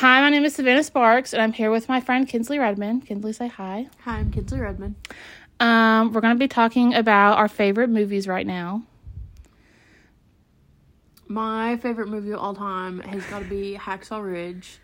Hi, 0.00 0.20
my 0.20 0.28
name 0.28 0.44
is 0.44 0.54
Savannah 0.54 0.82
Sparks, 0.82 1.32
and 1.32 1.40
I'm 1.40 1.54
here 1.54 1.70
with 1.70 1.88
my 1.88 2.02
friend 2.02 2.28
Kinsley 2.28 2.58
Redmond. 2.58 3.06
Kinsley, 3.06 3.32
say 3.32 3.48
hi. 3.48 3.88
Hi, 4.00 4.18
I'm 4.18 4.30
Kinsley 4.30 4.60
Redmond. 4.60 4.94
Um, 5.58 6.12
we're 6.12 6.20
going 6.20 6.34
to 6.34 6.38
be 6.38 6.48
talking 6.48 6.92
about 6.92 7.38
our 7.38 7.48
favorite 7.48 7.88
movies 7.88 8.28
right 8.28 8.46
now. 8.46 8.82
My 11.28 11.78
favorite 11.78 12.08
movie 12.08 12.32
of 12.32 12.40
all 12.40 12.54
time 12.54 13.00
has 13.00 13.24
got 13.24 13.38
to 13.38 13.46
be 13.46 13.78
Hacksaw 13.80 14.22
Ridge. 14.22 14.80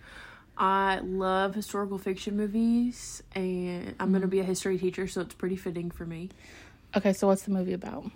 I 0.56 1.00
love 1.02 1.54
historical 1.54 1.98
fiction 1.98 2.34
movies, 2.34 3.22
and 3.34 3.94
I'm 4.00 4.12
going 4.12 4.22
to 4.22 4.28
be 4.28 4.40
a 4.40 4.44
history 4.44 4.78
teacher, 4.78 5.06
so 5.06 5.20
it's 5.20 5.34
pretty 5.34 5.56
fitting 5.56 5.90
for 5.90 6.06
me. 6.06 6.30
Okay, 6.96 7.12
so 7.12 7.26
what's 7.26 7.42
the 7.42 7.50
movie 7.50 7.74
about? 7.74 8.10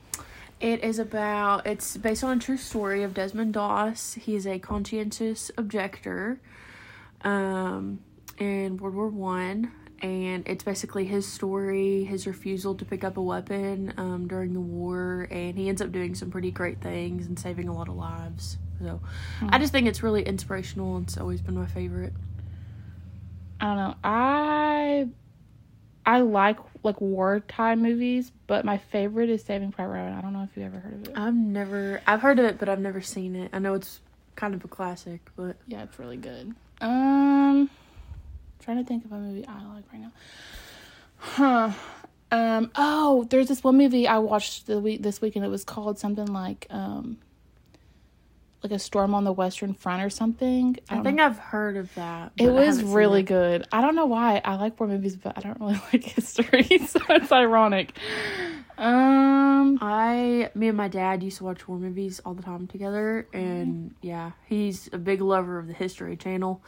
It 0.60 0.82
is 0.82 0.98
about, 0.98 1.66
it's 1.66 1.98
based 1.98 2.24
on 2.24 2.38
a 2.38 2.40
true 2.40 2.56
story 2.56 3.02
of 3.02 3.12
Desmond 3.12 3.52
Doss. 3.52 4.14
He 4.14 4.34
is 4.34 4.46
a 4.46 4.58
conscientious 4.58 5.50
objector 5.58 6.40
um, 7.26 7.98
in 8.38 8.76
World 8.76 8.94
War 8.94 9.08
One, 9.08 9.72
and 10.00 10.46
it's 10.46 10.64
basically 10.64 11.04
his 11.04 11.26
story, 11.26 12.04
his 12.04 12.26
refusal 12.26 12.74
to 12.76 12.84
pick 12.84 13.02
up 13.04 13.16
a 13.16 13.22
weapon 13.22 13.92
um, 13.96 14.28
during 14.28 14.54
the 14.54 14.60
war, 14.60 15.26
and 15.30 15.58
he 15.58 15.68
ends 15.68 15.82
up 15.82 15.90
doing 15.92 16.14
some 16.14 16.30
pretty 16.30 16.50
great 16.50 16.80
things 16.80 17.26
and 17.26 17.38
saving 17.38 17.68
a 17.68 17.74
lot 17.74 17.88
of 17.88 17.96
lives. 17.96 18.58
So, 18.80 19.00
I 19.48 19.58
just 19.58 19.72
think 19.72 19.88
it's 19.88 20.02
really 20.02 20.22
inspirational. 20.22 20.98
It's 20.98 21.16
always 21.18 21.40
been 21.40 21.54
my 21.54 21.66
favorite. 21.66 22.12
I 23.60 23.64
don't 23.64 23.76
know. 23.76 23.94
I 24.04 25.08
I 26.04 26.20
like 26.20 26.58
like 26.84 27.00
wartime 27.00 27.82
movies, 27.82 28.30
but 28.46 28.64
my 28.64 28.78
favorite 28.78 29.30
is 29.30 29.42
Saving 29.42 29.72
Private 29.72 29.92
Ryan. 29.92 30.12
I 30.14 30.20
don't 30.20 30.32
know 30.32 30.46
if 30.48 30.56
you 30.56 30.62
ever 30.62 30.78
heard 30.78 30.94
of 30.94 31.08
it. 31.08 31.18
I've 31.18 31.34
never, 31.34 32.00
I've 32.06 32.20
heard 32.20 32.38
of 32.38 32.44
it, 32.44 32.58
but 32.58 32.68
I've 32.68 32.78
never 32.78 33.00
seen 33.00 33.34
it. 33.34 33.50
I 33.52 33.58
know 33.58 33.74
it's 33.74 34.00
kind 34.36 34.54
of 34.54 34.64
a 34.64 34.68
classic, 34.68 35.22
but 35.34 35.56
Yeah, 35.66 35.82
it's 35.82 35.98
really 35.98 36.18
good. 36.18 36.54
Um, 36.80 37.70
trying 38.60 38.78
to 38.78 38.84
think 38.84 39.04
of 39.04 39.12
a 39.12 39.18
movie 39.18 39.46
I 39.46 39.74
like 39.74 39.84
right 39.92 40.02
now. 40.02 40.12
Huh. 41.18 41.72
Um. 42.30 42.70
Oh, 42.74 43.26
there's 43.30 43.48
this 43.48 43.62
one 43.62 43.76
movie 43.76 44.08
I 44.08 44.18
watched 44.18 44.66
the 44.66 44.80
week 44.80 45.02
this 45.02 45.20
weekend. 45.20 45.44
It 45.44 45.48
was 45.48 45.64
called 45.64 45.98
something 45.98 46.26
like 46.26 46.66
um, 46.70 47.18
like 48.62 48.72
a 48.72 48.78
storm 48.78 49.14
on 49.14 49.24
the 49.24 49.32
Western 49.32 49.74
Front 49.74 50.02
or 50.02 50.10
something. 50.10 50.76
I, 50.90 50.96
don't 50.96 51.04
think 51.04 51.16
know. 51.18 51.26
I've 51.26 51.38
heard 51.38 51.76
of 51.76 51.94
that. 51.94 52.32
it 52.36 52.50
was 52.50 52.82
really 52.82 53.20
it. 53.20 53.26
good. 53.26 53.66
I 53.70 53.80
don't 53.80 53.94
know 53.94 54.06
why 54.06 54.40
I 54.44 54.56
like 54.56 54.78
war 54.80 54.88
movies, 54.88 55.16
but 55.16 55.34
I 55.36 55.40
don't 55.40 55.60
really 55.60 55.80
like 55.92 56.02
history, 56.02 56.78
so 56.86 57.00
it's 57.10 57.30
ironic. 57.32 57.96
Um. 58.78 59.78
I, 59.80 60.50
me 60.54 60.68
and 60.68 60.76
my 60.76 60.88
dad 60.88 61.22
used 61.22 61.38
to 61.38 61.44
watch 61.44 61.66
war 61.68 61.78
movies 61.78 62.20
all 62.24 62.34
the 62.34 62.42
time 62.42 62.66
together, 62.66 63.26
and 63.32 63.94
yeah, 64.02 64.32
he's 64.46 64.88
a 64.92 64.98
big 64.98 65.20
lover 65.20 65.58
of 65.58 65.66
the 65.66 65.72
History 65.72 66.16
Channel. 66.16 66.62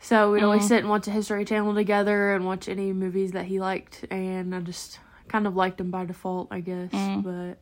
So 0.00 0.32
we'd 0.32 0.42
always 0.42 0.66
sit 0.66 0.78
and 0.80 0.88
watch 0.88 1.04
the 1.04 1.10
History 1.12 1.44
Channel 1.44 1.74
together 1.74 2.34
and 2.34 2.44
watch 2.44 2.68
any 2.68 2.92
movies 2.92 3.32
that 3.32 3.44
he 3.44 3.60
liked, 3.60 4.04
and 4.10 4.54
I 4.54 4.60
just 4.60 4.98
kind 5.28 5.46
of 5.46 5.54
liked 5.54 5.78
them 5.78 5.90
by 5.90 6.04
default, 6.04 6.48
I 6.50 6.60
guess. 6.60 6.90
But 6.92 7.54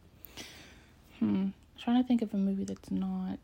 Hmm. 1.18 1.24
I'm 1.24 1.54
Trying 1.78 2.02
to 2.02 2.06
think 2.08 2.22
of 2.22 2.32
a 2.34 2.36
movie 2.38 2.64
that's 2.64 2.90
not. 2.90 3.38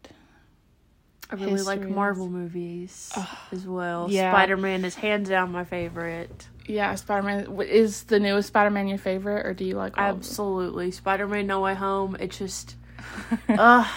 I 1.31 1.34
really 1.34 1.61
like 1.62 1.78
History 1.81 1.91
Marvel 1.95 2.28
movies 2.28 3.12
as 3.53 3.67
well. 3.67 4.06
yeah. 4.11 4.31
Spider 4.33 4.56
Man 4.56 4.84
is 4.84 4.95
hands 4.95 5.28
down 5.28 5.50
my 5.53 5.65
favorite. 5.65 6.47
Yeah, 6.67 6.95
Spider 6.97 7.22
Man 7.22 7.61
is 7.62 8.05
the 8.05 8.19
newest 8.19 8.48
Spider 8.48 8.70
Man 8.70 8.89
your 8.89 8.98
favorite, 8.98 9.47
or 9.47 9.55
do 9.55 9.64
you 9.64 9.77
like 9.77 9.97
all 9.97 10.05
of 10.05 10.11
them? 10.11 10.19
Absolutely, 10.19 10.91
Spider 10.91 11.27
Man 11.27 11.47
No 11.47 11.61
Way 11.61 11.75
Home. 11.75 12.17
It's 12.19 12.39
just, 12.39 12.77
uh, 13.48 13.89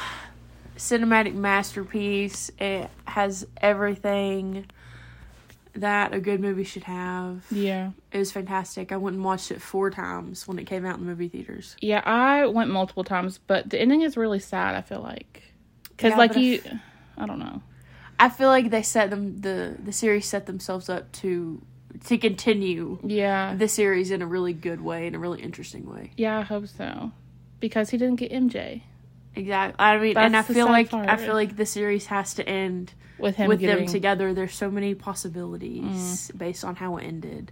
cinematic 0.78 1.34
masterpiece. 1.34 2.52
It 2.60 2.90
has 3.06 3.46
everything 3.58 4.66
that 5.74 6.14
a 6.14 6.20
good 6.20 6.40
movie 6.40 6.64
should 6.64 6.84
have. 6.84 7.46
Yeah. 7.52 7.92
It 8.12 8.18
was 8.18 8.32
fantastic. 8.32 8.92
I 8.92 8.98
went 8.98 9.16
and 9.16 9.26
watched 9.26 9.52
it 9.52 9.62
four 9.62 9.90
times 9.90 10.48
when 10.48 10.60
it 10.60 10.66
came 10.66 10.86
out 10.86 10.98
in 10.98 11.06
the 11.06 11.10
movie 11.10 11.28
theaters. 11.28 11.76
Yeah, 11.82 12.02
I 12.06 12.46
went 12.48 12.70
multiple 12.70 13.04
times, 13.04 13.40
but 13.46 13.70
the 13.70 13.80
ending 13.80 14.02
is 14.02 14.18
really 14.18 14.40
sad, 14.40 14.76
I 14.76 14.82
feel 14.82 15.02
like. 15.02 15.44
Cuz 15.98 16.12
Yeah, 16.12 16.18
like 16.18 16.36
you 16.36 16.62
I 17.18 17.26
don't 17.26 17.40
know. 17.40 17.62
I 18.20 18.30
feel 18.30 18.50
like 18.50 18.70
they 18.70 18.84
set 18.84 19.10
them 19.10 19.42
the 19.42 19.76
the 19.82 19.92
series 19.92 20.26
set 20.26 20.46
themselves 20.46 20.90
up 20.90 21.12
to 21.14 21.62
to 22.06 22.18
continue 22.18 23.00
Yeah. 23.04 23.56
the 23.56 23.68
series 23.68 24.12
in 24.12 24.22
a 24.22 24.26
really 24.28 24.54
good 24.54 24.82
way, 24.82 25.06
in 25.08 25.16
a 25.16 25.20
really 25.20 25.42
interesting 25.42 25.86
way. 25.92 26.12
yeah, 26.18 26.40
I 26.40 26.42
hope 26.44 26.68
so. 26.68 27.12
Because 27.60 27.90
he 27.90 27.98
didn't 27.98 28.16
get 28.18 28.32
MJ 28.32 28.84
Exactly. 29.36 29.76
I 29.80 29.98
mean, 30.00 30.18
and 30.18 30.36
I 30.36 30.42
That's 30.42 30.54
feel 30.54 30.66
like 30.66 30.90
part. 30.90 31.08
I 31.08 31.16
feel 31.18 31.34
like 31.34 31.56
the 31.56 31.66
series 31.66 32.08
has 32.08 32.34
to 32.36 32.48
end 32.50 32.94
with 33.20 33.36
him 33.36 33.48
with 33.48 33.60
getting, 33.60 33.86
them 33.86 33.94
together. 33.94 34.34
There's 34.34 34.54
so 34.56 34.72
many 34.72 34.96
possibilities 34.96 36.32
based 36.36 36.64
on 36.66 36.76
how 36.78 36.98
it 36.98 37.04
ended 37.06 37.52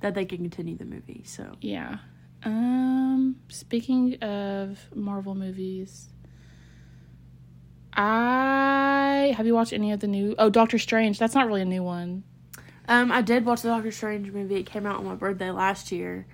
that 0.00 0.14
they 0.14 0.24
can 0.24 0.38
continue 0.38 0.76
the 0.76 0.84
movie. 0.84 1.22
So 1.24 1.56
Yeah. 1.60 1.98
Um 2.44 3.36
speaking 3.48 4.22
of 4.22 4.78
Marvel 4.94 5.34
movies, 5.34 6.08
I 7.92 9.34
have 9.36 9.46
you 9.46 9.54
watched 9.54 9.72
any 9.72 9.92
of 9.92 10.00
the 10.00 10.06
new 10.06 10.34
Oh, 10.38 10.50
Doctor 10.50 10.78
Strange. 10.78 11.18
That's 11.18 11.34
not 11.34 11.46
really 11.46 11.62
a 11.62 11.66
new 11.66 11.82
one. 11.82 12.24
Um, 12.88 13.10
I 13.10 13.20
did 13.22 13.44
watch 13.44 13.62
the 13.62 13.68
Doctor 13.68 13.90
Strange 13.90 14.30
movie. 14.32 14.56
It 14.56 14.66
came 14.66 14.86
out 14.86 14.98
on 14.98 15.04
my 15.04 15.14
birthday 15.14 15.50
last 15.50 15.90
year. 15.92 16.26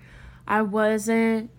I 0.47 0.63
wasn't 0.63 1.51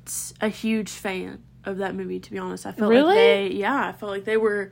a 0.41 0.49
huge 0.49 0.89
fan 0.91 1.41
of 1.65 1.77
that 1.77 1.95
movie, 1.95 2.19
to 2.19 2.31
be 2.31 2.37
honest. 2.37 2.65
I 2.65 2.73
felt 2.73 2.89
Really? 2.91 3.05
like 3.05 3.15
they, 3.15 3.47
yeah, 3.53 3.87
I 3.87 3.91
felt 3.93 4.11
like 4.11 4.25
they 4.25 4.37
were 4.37 4.71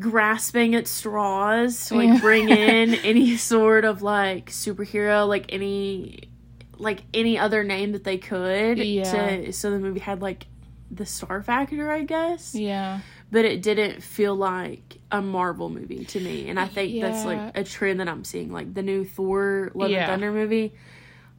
grasping 0.00 0.74
at 0.74 0.86
straws 0.88 1.86
to 1.88 1.94
like 1.94 2.08
Yeah. 2.08 2.20
bring 2.20 2.48
in 2.50 2.94
any 2.94 3.36
sort 3.36 3.84
of 3.84 4.02
like 4.02 4.50
superhero, 4.50 5.26
like 5.28 5.46
any, 5.52 6.28
like 6.76 7.02
any 7.14 7.38
other 7.38 7.62
name 7.62 7.92
that 7.92 8.04
they 8.04 8.18
could. 8.18 8.78
Yeah. 8.78 9.36
To, 9.36 9.52
so 9.52 9.70
the 9.70 9.78
movie 9.78 10.00
had 10.00 10.20
like 10.20 10.46
the 10.90 11.06
star 11.06 11.42
factor, 11.42 11.90
I 11.90 12.02
guess 12.02 12.54
Yeah. 12.54 13.00
But 13.30 13.44
it 13.44 13.62
didn't 13.62 14.02
feel 14.02 14.34
like 14.34 14.98
a 15.10 15.20
Marvel 15.20 15.68
movie 15.68 16.04
to 16.04 16.20
me. 16.20 16.48
And 16.48 16.58
I 16.58 16.66
think 16.66 17.00
that's 17.00 17.24
like 17.24 17.56
a 17.56 17.64
trend 17.64 18.00
that 18.00 18.08
I'm 18.08 18.24
seeing. 18.24 18.52
Like 18.52 18.74
the 18.74 18.82
new 18.82 19.04
Thor 19.04 19.70
Love 19.74 19.90
Yeah. 19.90 20.00
and 20.00 20.06
Thunder 20.22 20.32
movie. 20.32 20.74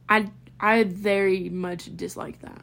I 0.08 0.30
I 0.60 0.84
very 0.84 1.48
much 1.50 1.94
dislike 1.96 2.40
that. 2.40 2.62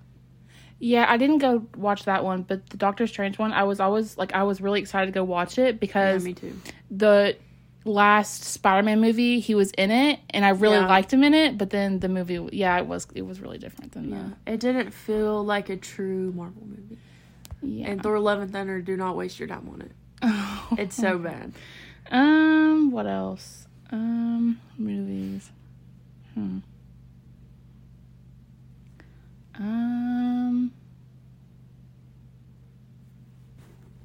Yeah, 0.80 1.06
I 1.08 1.18
didn't 1.18 1.38
go 1.38 1.66
watch 1.78 2.06
that 2.06 2.24
one, 2.26 2.42
but 2.44 2.70
the 2.70 2.78
Doctor 2.78 3.08
Strange 3.08 3.38
one, 3.40 3.54
I 3.54 3.64
was 3.64 3.80
always 3.80 4.18
like, 4.18 4.34
I 4.34 4.44
was 4.44 4.60
really 4.60 4.82
excited 4.82 5.06
to 5.06 5.12
go 5.14 5.24
watch 5.24 5.58
it 5.58 5.76
Yeah, 5.76 5.80
because 5.80 6.24
me 6.26 6.34
too. 6.34 6.60
the 6.92 7.38
last 7.86 8.44
Spider-Man 8.44 9.00
movie, 9.00 9.40
he 9.40 9.56
was 9.56 9.72
in 9.72 9.92
it, 9.92 10.20
and 10.32 10.44
I 10.44 10.50
really 10.50 10.78
Yeah. 10.78 10.88
liked 10.88 11.14
him 11.14 11.24
in 11.24 11.34
it. 11.34 11.58
But 11.58 11.70
then 11.70 12.00
the 12.00 12.10
movie, 12.10 12.50
yeah, 12.52 12.78
it 12.80 12.86
was 12.88 13.08
it 13.14 13.22
was 13.22 13.40
really 13.40 13.58
different 13.60 13.94
than 13.94 14.10
Yeah. 14.10 14.54
It 14.54 14.60
didn't 14.60 14.92
feel 14.92 15.44
like 15.46 15.70
a 15.70 15.78
true 15.78 16.34
Marvel 16.36 16.64
movie. 16.66 16.98
Yeah. 17.63 17.90
And 17.90 18.03
Thor 18.03 18.19
Love 18.19 18.40
and 18.41 18.51
Thunder, 18.51 18.81
do 18.81 18.97
not 18.97 19.16
waste 19.16 19.40
your 19.40 19.47
time 19.47 19.69
on 19.72 19.81
it. 19.81 19.91
It's 20.79 20.96
so 20.96 21.18
bad. 21.18 21.53
um, 22.12 22.91
what 22.91 23.06
else? 23.06 23.68
Um, 23.91 24.59
movies. 24.78 25.51
Hmm. 26.34 26.59
Um. 29.56 30.72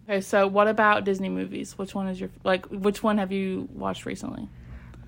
Okay, 0.08 0.20
so 0.20 0.46
what 0.46 0.68
about 0.68 1.04
Disney 1.04 1.28
movies? 1.28 1.76
Which 1.78 1.94
one 1.94 2.08
is 2.08 2.20
your 2.20 2.30
like? 2.44 2.66
Which 2.66 3.02
one 3.02 3.18
have 3.18 3.32
you 3.32 3.68
watched 3.72 4.04
recently? 4.06 4.48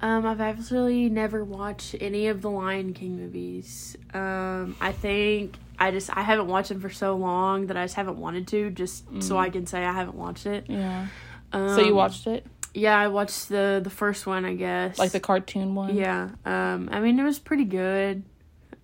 Um, 0.03 0.27
I've 0.27 0.41
actually 0.41 1.11
never 1.11 1.45
watched 1.45 1.95
any 2.01 2.29
of 2.29 2.41
the 2.41 2.51
Lion 2.51 2.95
King 2.95 3.17
movies. 3.17 3.97
Um, 4.15 4.77
I 4.81 4.93
think 4.93 5.57
I 5.81 5.91
just 5.91 6.15
I 6.17 6.21
haven't 6.23 6.47
watched 6.49 6.69
them 6.69 6.81
for 6.81 6.91
so 6.91 7.17
long 7.17 7.67
that 7.69 7.77
I 7.77 7.85
just 7.85 7.95
haven't 7.97 8.19
wanted 8.19 8.47
to, 8.49 8.71
just 8.71 9.05
so 9.23 9.39
I 9.39 9.49
can 9.51 9.67
say 9.67 9.85
I 9.85 9.93
haven't 9.93 10.17
watched 10.17 10.47
it. 10.47 10.67
Yeah. 10.69 11.07
Um, 11.53 11.75
So 11.75 11.81
you 11.81 11.95
watched 11.95 12.27
it, 12.27 12.47
Yeah, 12.75 12.97
I 12.97 13.09
watched 13.09 13.49
the 13.49 13.81
the 13.83 13.91
first 13.91 14.27
one, 14.27 14.45
I 14.45 14.55
guess. 14.55 14.99
like 14.99 15.13
the 15.13 15.21
cartoon 15.21 15.75
one? 15.75 15.97
Yeah. 15.97 16.29
Um, 16.45 16.89
I 16.93 17.01
mean, 17.01 17.19
it 17.19 17.25
was 17.25 17.39
pretty 17.39 17.65
good. 17.65 18.23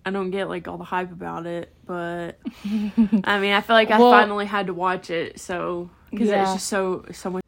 I 0.05 0.09
don't 0.09 0.31
get 0.31 0.49
like 0.49 0.67
all 0.67 0.77
the 0.77 0.83
hype 0.85 1.11
about 1.11 1.45
it, 1.45 1.73
but 1.85 2.39
I 2.65 3.39
mean, 3.39 3.53
I 3.53 3.61
feel 3.61 3.75
like 3.75 3.91
I 3.91 3.99
Well- 3.99 4.11
finally 4.11 4.45
had 4.45 4.67
to 4.67 4.73
watch 4.73 5.09
it, 5.09 5.39
so 5.39 5.89
because 6.09 6.29
Yeah. 6.29 6.43
it's 6.43 6.53
just 6.53 6.67
so 6.67 7.05
so 7.11 7.29
much. 7.29 7.43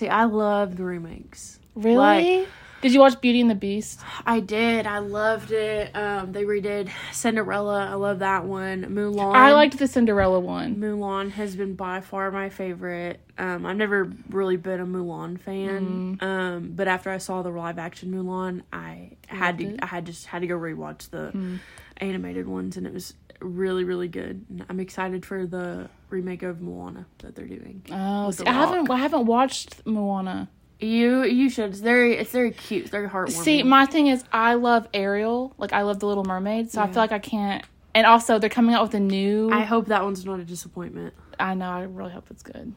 See, 0.00 0.08
I 0.08 0.24
love 0.24 0.78
the 0.78 0.84
remakes. 0.84 1.60
Really? 1.74 2.38
Like- 2.38 2.48
Did 2.82 2.94
you 2.94 3.00
watch 3.00 3.20
Beauty 3.20 3.40
and 3.42 3.50
the 3.50 3.54
Beast? 3.54 4.00
I 4.24 4.40
did. 4.40 4.86
I 4.86 4.98
loved 5.00 5.52
it. 5.52 5.94
Um, 5.94 6.32
they 6.32 6.44
redid 6.44 6.88
Cinderella. 7.12 7.86
I 7.90 7.94
love 7.94 8.20
that 8.20 8.44
one. 8.46 8.84
Mulan. 8.84 9.34
I 9.34 9.52
liked 9.52 9.78
the 9.78 9.86
Cinderella 9.86 10.40
one. 10.40 10.76
Mulan 10.76 11.30
has 11.32 11.54
been 11.56 11.74
by 11.74 12.00
far 12.00 12.30
my 12.30 12.48
favorite. 12.48 13.20
Um, 13.36 13.66
I've 13.66 13.76
never 13.76 14.10
really 14.30 14.56
been 14.56 14.80
a 14.80 14.86
Mulan 14.86 15.38
fan. 15.38 16.18
Um, 16.20 16.72
but 16.74 16.88
after 16.88 17.10
I 17.10 17.18
saw 17.18 17.42
the 17.42 17.50
live 17.50 17.78
action 17.78 18.10
Mulan, 18.12 18.62
I 18.72 19.12
had 19.26 19.58
to. 19.58 19.64
it? 19.74 19.80
I 19.82 19.86
had 19.86 20.06
just 20.06 20.26
had 20.26 20.40
to 20.40 20.46
go 20.46 20.56
rewatch 20.58 21.10
the 21.10 21.58
animated 21.98 22.48
ones, 22.48 22.76
and 22.78 22.86
it 22.86 22.94
was 22.94 23.14
really 23.40 23.84
really 23.84 24.08
good. 24.08 24.44
And 24.50 24.64
I'm 24.68 24.80
excited 24.80 25.24
for 25.26 25.46
the 25.46 25.88
remake 26.08 26.42
of 26.42 26.60
Moana 26.60 27.06
that 27.18 27.34
they're 27.34 27.46
doing. 27.46 27.82
Oh, 27.90 28.30
see, 28.30 28.44
The 28.44 28.50
I 28.50 28.52
haven't. 28.54 28.90
I 28.90 28.96
haven't 28.98 29.26
watched 29.26 29.86
Moana. 29.86 30.48
You 30.80 31.24
you 31.24 31.50
should. 31.50 31.70
It's 31.70 31.80
very 31.80 32.16
it's 32.16 32.30
very 32.30 32.50
cute. 32.52 32.82
It's 32.82 32.90
very 32.90 33.08
heartwarming. 33.08 33.44
See, 33.44 33.62
my 33.62 33.86
thing 33.86 34.06
is, 34.06 34.24
I 34.32 34.54
love 34.54 34.88
Ariel. 34.94 35.54
Like, 35.58 35.72
I 35.72 35.82
love 35.82 36.00
the 36.00 36.06
Little 36.06 36.24
Mermaid. 36.24 36.70
So 36.70 36.80
I 36.80 36.86
feel 36.86 36.96
like 37.02 37.12
I 37.12 37.18
can't. 37.18 37.64
And 37.94 38.06
also, 38.06 38.38
they're 38.38 38.48
coming 38.48 38.74
out 38.74 38.82
with 38.84 38.94
a 38.94 39.00
new. 39.00 39.50
I 39.50 39.64
hope 39.64 39.88
that 39.88 40.02
one's 40.04 40.24
not 40.24 40.40
a 40.40 40.44
disappointment. 40.44 41.12
I 41.38 41.54
know. 41.54 41.70
I 41.70 41.82
really 41.82 42.12
hope 42.12 42.26
it's 42.30 42.42
good. 42.42 42.72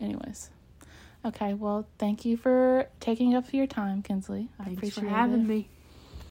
Anyways, 0.00 0.50
okay. 1.24 1.54
Well, 1.54 1.88
thank 1.98 2.24
you 2.24 2.36
for 2.36 2.86
taking 3.00 3.34
up 3.34 3.52
your 3.52 3.66
time, 3.66 4.02
Kinsley. 4.02 4.48
I 4.60 4.64
Thanks 4.64 4.78
appreciate 4.78 5.04
for 5.04 5.08
having 5.08 5.40
it. 5.40 5.46
me. 5.46 5.68